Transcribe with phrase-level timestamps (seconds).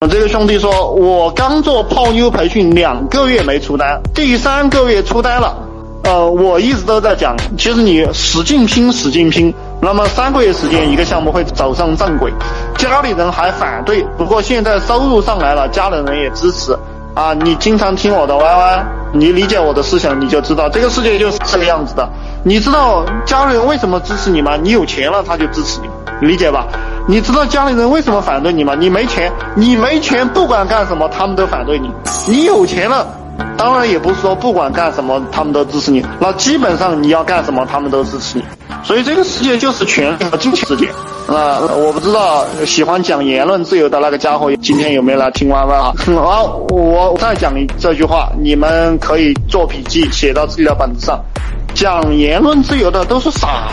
[0.00, 5.56] 这个兄弟说，我刚做泡妞培训两个月没出单，第三个月出单了。
[6.04, 12.30] 呃，我一直都在讲，其实你使劲拼，使劲拼，那么三个月时间一个项目会走上正轨。
[12.76, 16.76] 家里人还反对，不过现在收入上来了，家里人也支持。
[17.14, 18.84] 啊，你经常听我的 YY，
[19.14, 22.06] 你理解我的思想，你就知道这个世界就是这个样子的。
[22.44, 24.58] 你知道家里人为什么支持你吗？
[24.62, 25.88] 你有钱了，他就支持你，
[26.26, 26.66] 理解吧？
[27.08, 28.74] 你知道家里人为什么反对你吗？
[28.74, 31.88] 你没钱，你没钱，不管干什么，他们都反对你。
[32.28, 33.06] 你有钱了，
[33.56, 38.44] 当然也不是说不管干什么他们都支持你，那基本上你要干什么他们都支持你。
[38.82, 40.88] 所以这个世界就是权力和金钱世界。
[41.28, 45.92] 啊，我不知道喜欢讲言论自由的那个家伙今天有没有来听 YY 啊？
[46.16, 51.20] 好，我再讲这句话，你们可以做笔记写到自己的本子上。
[51.72, 53.68] 讲言论自由的都是傻。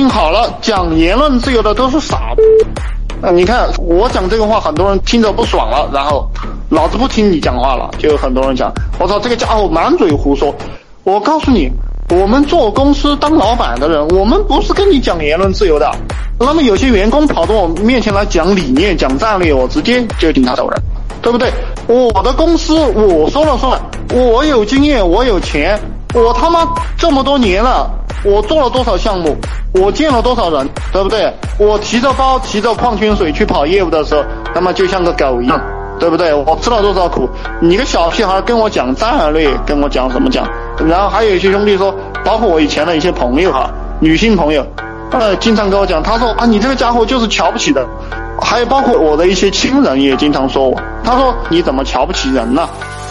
[0.00, 2.34] 听好了，讲言论自由的都是傻。
[3.20, 6.26] 啊，你看我讲这个话，很多人听着不爽了，然后
[6.70, 10.54] 老子不听你讲话了，就有很多人讲，我操，这个家伙满嘴胡说。
[11.04, 11.70] 我告诉你，
[12.18, 15.94] 我们做公司当老板的人，我们不是跟你讲言论自由的。
[16.38, 20.82] 那么有些员工跑到我面前来讲理念、讲战略，我直接就顶他走人，
[21.20, 21.52] 对不对？
[21.86, 23.78] 我的公司我说了算，
[24.14, 25.78] 我有经验，我有钱，
[26.14, 27.90] 我他妈这么多年了。
[28.22, 29.36] 我做了多少项目，
[29.72, 31.32] 我见了多少人，对不对？
[31.58, 34.22] 我提着包提着矿泉水去跑业务的时候，
[34.54, 35.60] 那么就像个狗一样，
[35.98, 36.32] 对不对？
[36.34, 37.28] 我吃了多少苦？
[37.60, 40.46] 你个小屁孩跟我讲战略，跟我讲什么讲？
[40.86, 44.66] 然后还有一些兄弟说，包括我以前的一些朋友哈，女性朋友，
[45.12, 47.86] 呃，经常跟我讲，他说啊，你这个家伙就是瞧不起的。
[48.42, 52.68] 还有包括我的一些亲人也经常说我，他说你怎么瞧不起人呢？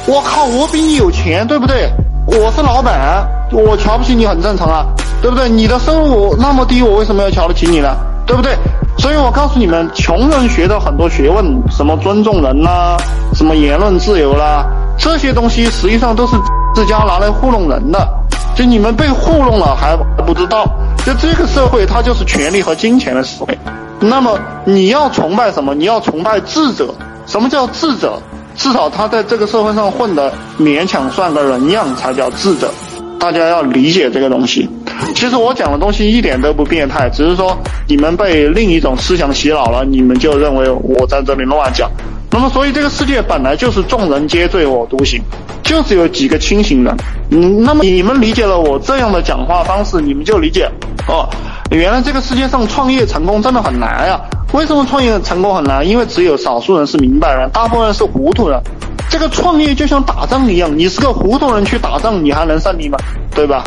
[0.07, 1.87] 我靠，我比你有钱，对不对？
[2.27, 4.85] 我是老板，我瞧不起你很正常啊，
[5.21, 5.49] 对不对？
[5.49, 7.95] 你的收入那么低，我为什么要瞧得起你呢？
[8.25, 8.55] 对不对？
[8.97, 12.97] 所以我告诉你们，穷人学的很多学问，什么尊重人啦，
[13.33, 14.65] 什么言论自由啦，
[14.97, 16.35] 这些东西实际上都是
[16.75, 18.07] 自家拿来糊弄人的。
[18.55, 19.95] 就你们被糊弄了还
[20.25, 20.65] 不知道，
[21.05, 23.57] 就这个社会它就是权力和金钱的社会。
[24.01, 25.73] 那么你要崇拜什么？
[25.73, 26.93] 你要崇拜智者。
[27.25, 28.19] 什么叫智者？
[28.55, 32.69] 至少他在这个社会上混得勉强算个人样，才叫智者。
[33.19, 34.67] 大家要理解这个东西。
[35.13, 37.57] 其实我讲的东西一点都不变态，只是说
[37.87, 41.89] 你们被另一种思想洗脑了，你们就认为我在这里乱讲。
[42.31, 45.19] 那么，所以这个世界本来就是众人皆醉我独醒，
[45.63, 46.95] 就是有几个清醒的。
[47.31, 50.69] 嗯，那么你们理解了我这样的讲话方式，你们就理解
[51.07, 51.27] 哦，
[51.71, 54.19] 原来这个世界上创业成功真的很难呀。
[54.53, 55.87] 为什么创业成功很难？
[55.87, 58.61] 因为只有少数人是明白人，大部分人是糊涂人。
[59.09, 62.97] 这个创业就像打仗一样，你是个糊涂人去打仗，你还能胜利吗？
[63.33, 63.63] 对吧？